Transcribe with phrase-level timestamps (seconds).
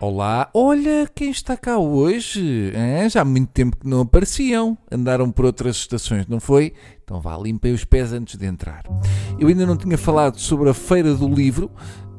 [0.00, 2.72] Olá, olha quem está cá hoje.
[2.74, 4.76] É, já há muito tempo que não apareciam.
[4.90, 6.72] Andaram por outras estações, não foi?
[7.10, 8.84] Então vá, limpem os pés antes de entrar.
[9.36, 11.68] Eu ainda não tinha falado sobre a Feira do Livro,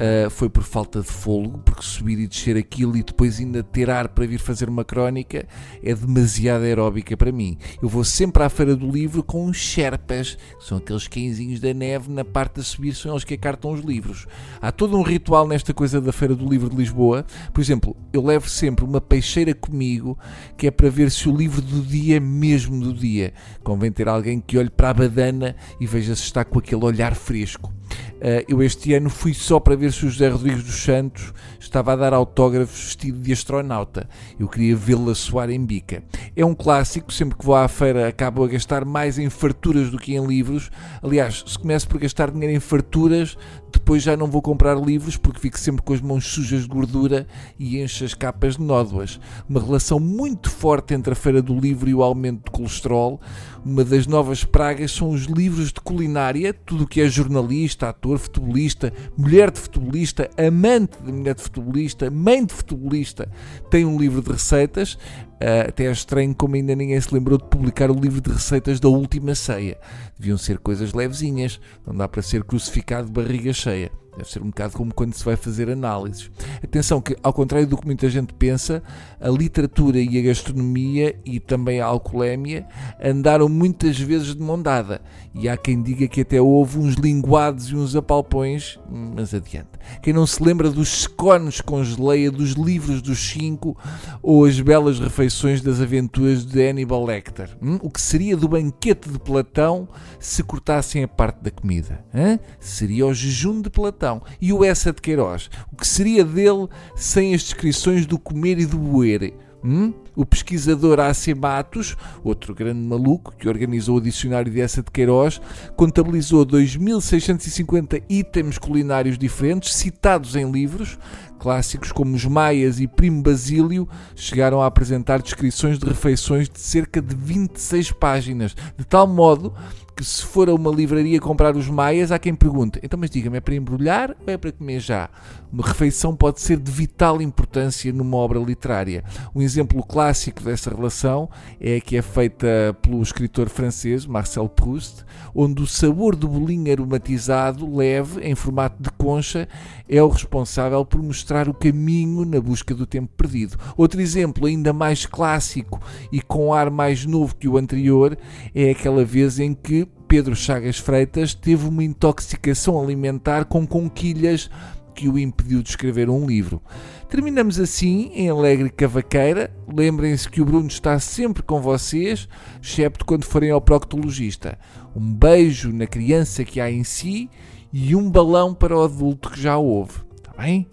[0.00, 3.90] Uh, foi por falta de fôlego, porque subir e descer aquilo e depois ainda ter
[3.90, 5.46] ar para vir fazer uma crónica
[5.82, 7.58] é demasiado aeróbica para mim.
[7.82, 11.74] Eu vou sempre à Feira do Livro com os Sherpas, que são aqueles cãezinhos da
[11.74, 14.26] neve na parte a subir, são eles que acartam os livros.
[14.58, 17.26] Há todo um ritual nesta coisa da Feira do Livro de Lisboa.
[17.52, 20.18] Por exemplo, eu levo sempre uma peixeira comigo,
[20.56, 23.34] que é para ver se o livro do dia é mesmo do dia.
[23.62, 27.14] Convém ter alguém que olhe para a badana e veja se está com aquele olhar
[27.14, 27.70] fresco.
[28.20, 31.94] Uh, eu este ano fui só para ver se o José Rodrigues dos Santos estava
[31.94, 34.08] a dar autógrafos vestido de astronauta.
[34.38, 36.02] Eu queria vê-lo a soar em bica.
[36.36, 39.98] É um clássico, sempre que vou à feira acabo a gastar mais em farturas do
[39.98, 40.70] que em livros.
[41.02, 43.38] Aliás, se começo por gastar dinheiro em farturas,
[43.72, 47.26] depois já não vou comprar livros porque fico sempre com as mãos sujas de gordura
[47.58, 49.20] e encho as capas de nódoas.
[49.48, 53.20] Uma relação muito forte entre a feira do livro e o aumento de colesterol.
[53.64, 58.09] Uma das novas pragas são os livros de culinária, tudo o que é jornalista, ator,
[58.18, 63.30] futebolista, mulher de futebolista, amante de mulher de futebolista, mãe de futebolista,
[63.70, 64.98] tem um livro de receitas.
[65.40, 68.78] Uh, até é estranho como ainda ninguém se lembrou de publicar o livro de receitas
[68.78, 69.78] da última ceia.
[70.18, 73.90] Deviam ser coisas levezinhas, não dá para ser crucificado de barriga cheia.
[74.16, 76.30] Deve ser um bocado como quando se vai fazer análises.
[76.62, 78.82] Atenção que, ao contrário do que muita gente pensa,
[79.20, 82.66] a literatura e a gastronomia e também a alcoolemia
[83.02, 85.00] andaram muitas vezes de mão dada.
[85.32, 89.68] E há quem diga que até houve uns linguados e uns apalpões, mas adiante.
[90.02, 93.76] Quem não se lembra dos scones com geleia, dos livros dos cinco
[94.20, 95.29] ou as belas refeições
[95.62, 97.56] das aventuras de Hannibal Lecter?
[97.62, 97.78] Hum?
[97.82, 102.04] O que seria do banquete de Platão se cortassem a parte da comida?
[102.12, 102.38] Hã?
[102.58, 105.48] Seria o jejum de Platão e o Essa de Queiroz?
[105.72, 109.32] O que seria dele sem as descrições do comer e do boer?
[109.62, 109.92] Hum?
[110.16, 111.34] O pesquisador A.C.
[111.34, 115.40] Matos, outro grande maluco que organizou o dicionário de Essa de Queiroz,
[115.76, 120.98] contabilizou 2.650 itens culinários diferentes citados em livros.
[121.38, 127.00] Clássicos como os Maias e Primo Basílio chegaram a apresentar descrições de refeições de cerca
[127.00, 129.54] de 26 páginas, de tal modo
[130.00, 133.36] que se for a uma livraria comprar os maias, há quem pergunte: então, mas diga-me,
[133.36, 135.10] é para embrulhar ou é para comer já?
[135.52, 139.04] Uma refeição pode ser de vital importância numa obra literária.
[139.34, 141.28] Um exemplo clássico dessa relação
[141.60, 146.72] é a que é feita pelo escritor francês Marcel Proust, onde o sabor do bolinho
[146.72, 149.46] aromatizado, leve, em formato de concha,
[149.86, 153.58] é o responsável por mostrar o caminho na busca do tempo perdido.
[153.76, 155.78] Outro exemplo, ainda mais clássico
[156.10, 158.16] e com ar mais novo que o anterior,
[158.54, 164.50] é aquela vez em que Pedro Chagas Freitas teve uma intoxicação alimentar com conquilhas
[164.92, 166.60] que o impediu de escrever um livro.
[167.08, 169.54] Terminamos assim em alegre cavaqueira.
[169.72, 172.28] Lembrem-se que o Bruno está sempre com vocês,
[172.60, 174.58] excepto quando forem ao proctologista.
[174.96, 177.30] Um beijo na criança que há em si
[177.72, 180.00] e um balão para o adulto que já houve.
[180.16, 180.68] Está bem?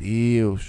[0.00, 0.68] Adeus.